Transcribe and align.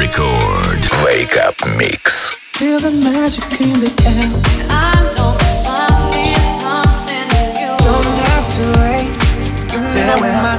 Record. 0.00 0.80
Wake 1.04 1.36
Up 1.36 1.56
Mix. 1.76 2.30
Feel 2.56 2.78
the 2.78 2.90
magic 2.90 3.44
in 3.60 3.80
the 3.84 3.92
air. 4.08 4.32
I 4.72 4.96
know 5.12 5.36
this 5.36 5.60
must 5.68 6.16
be 6.16 6.24
something 6.56 7.28
in 7.36 7.48
you. 7.60 7.76
Don't 7.84 8.16
have 8.24 8.46
to 8.56 8.64
wait. 8.80 9.12
You 9.70 9.80
there 9.92 10.16
when 10.16 10.36
my 10.40 10.56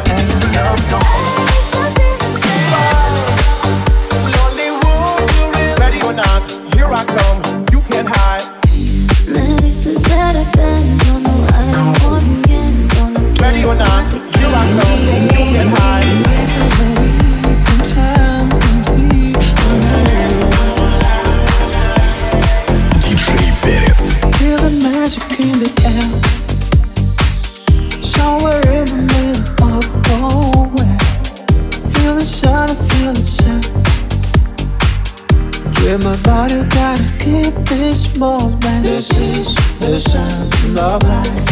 Dream 35.92 36.04
my 36.06 36.16
body, 36.24 36.64
gotta 36.70 37.04
keep 37.20 37.54
this 37.68 38.16
moment. 38.16 38.64
This 38.82 39.12
is 39.12 39.56
the 39.80 40.00
sound 40.00 40.80
of 40.80 41.04
life. 41.04 41.46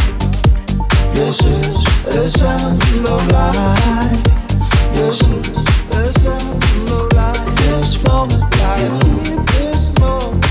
This 1.13 1.43
is 1.43 1.84
the 2.05 2.29
sound 2.29 2.81
of 3.05 3.27
life. 3.34 4.23
This 4.95 5.20
is 5.20 5.52
the 5.89 6.03
sound 6.21 6.63
of 6.89 7.12
life. 7.17 7.55
This 7.67 8.02
moment, 8.02 8.55
yeah. 8.55 8.77
This 9.59 9.99
moment, 9.99 10.41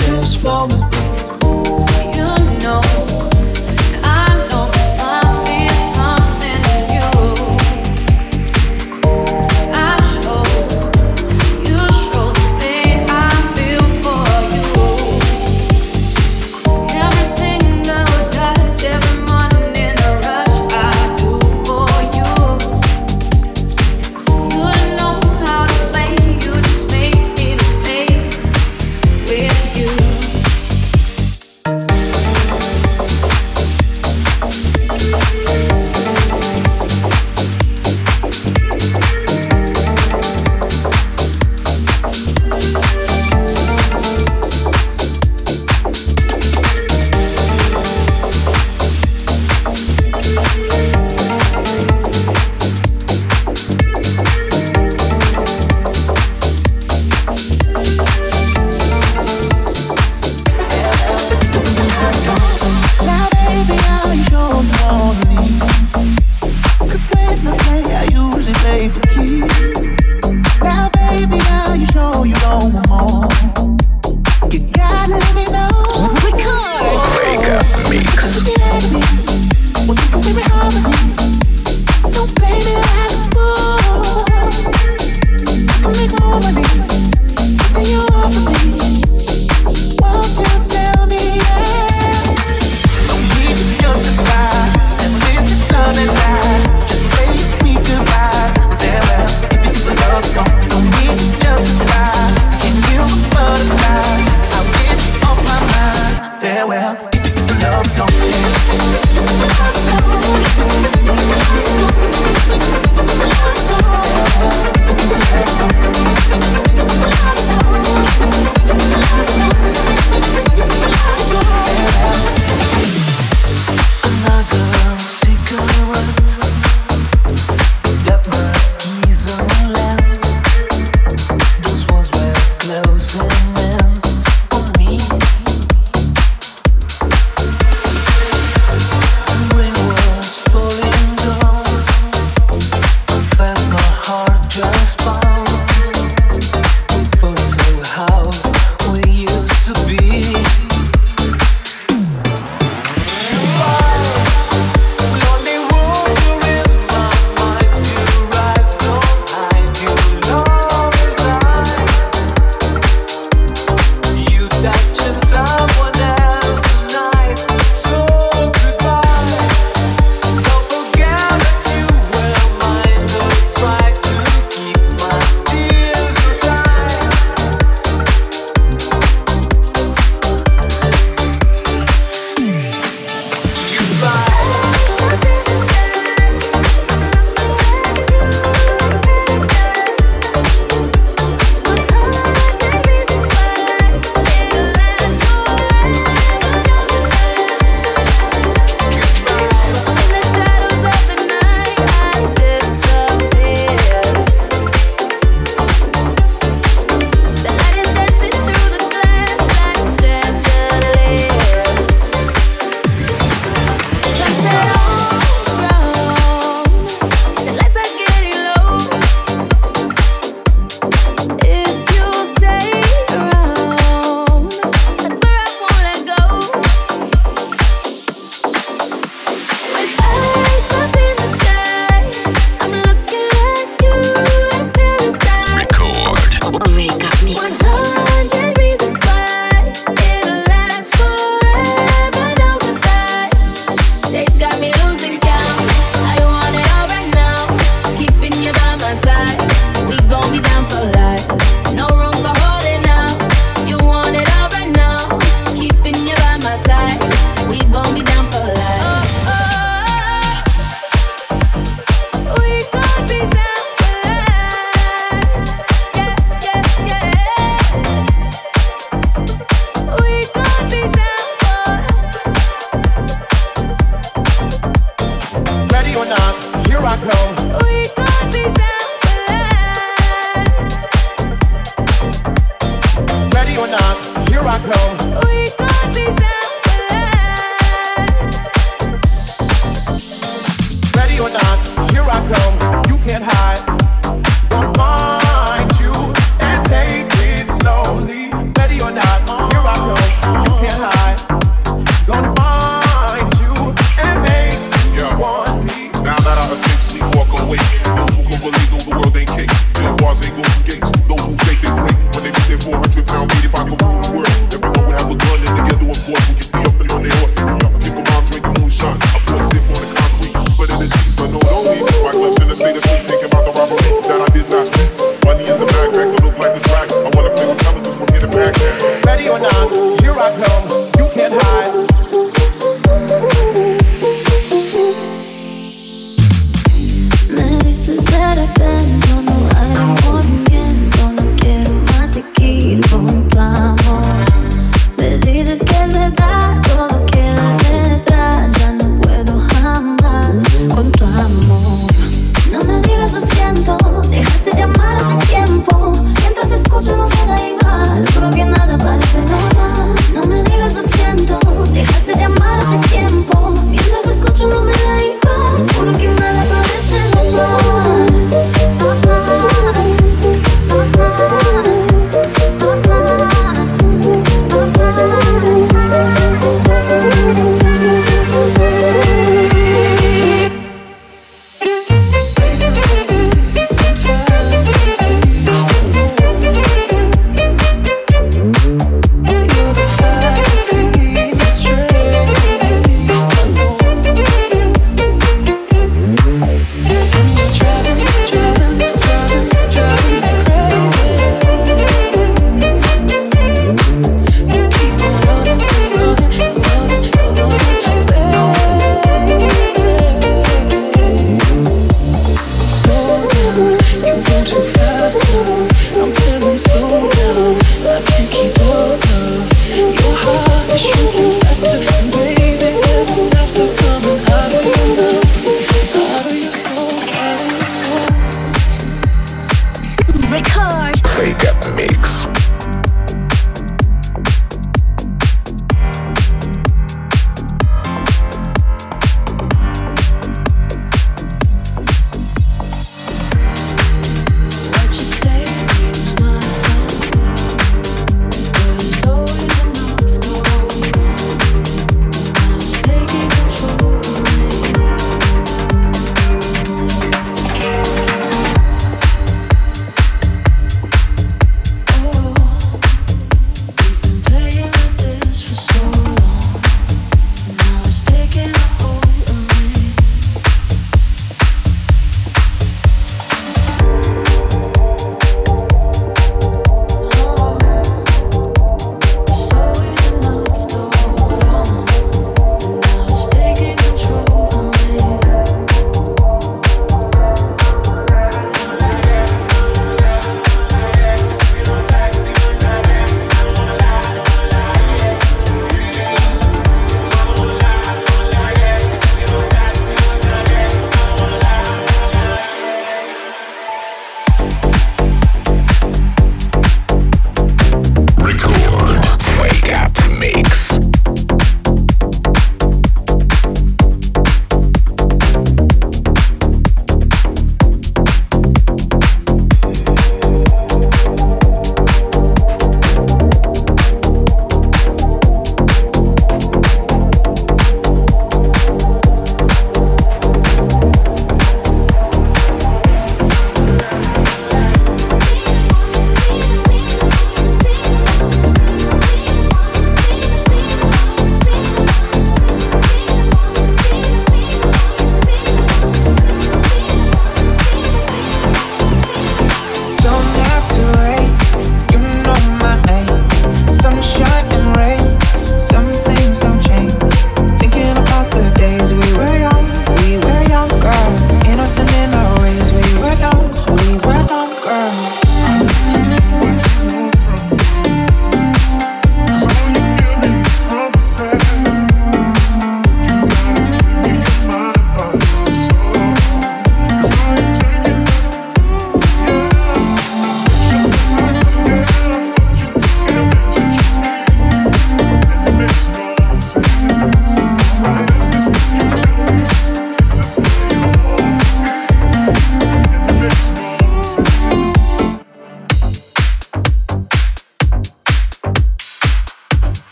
this 0.00 0.42
moment. 0.42 0.82
You 2.16 2.34
know, 2.64 2.82